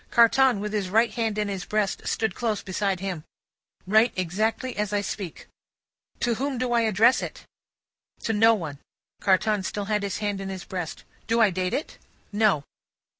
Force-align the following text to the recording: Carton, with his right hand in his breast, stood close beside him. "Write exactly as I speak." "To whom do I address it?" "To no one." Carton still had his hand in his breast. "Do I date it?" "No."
Carton, 0.09 0.59
with 0.59 0.73
his 0.73 0.89
right 0.89 1.11
hand 1.11 1.37
in 1.37 1.47
his 1.47 1.63
breast, 1.63 2.07
stood 2.07 2.33
close 2.33 2.63
beside 2.63 3.01
him. 3.01 3.23
"Write 3.85 4.11
exactly 4.15 4.75
as 4.75 4.91
I 4.91 5.01
speak." 5.01 5.45
"To 6.21 6.33
whom 6.33 6.57
do 6.57 6.73
I 6.73 6.81
address 6.81 7.21
it?" 7.21 7.43
"To 8.23 8.33
no 8.33 8.55
one." 8.55 8.79
Carton 9.19 9.61
still 9.61 9.85
had 9.85 10.01
his 10.01 10.17
hand 10.17 10.41
in 10.41 10.49
his 10.49 10.63
breast. 10.63 11.03
"Do 11.27 11.39
I 11.39 11.51
date 11.51 11.75
it?" 11.75 11.99
"No." 12.31 12.63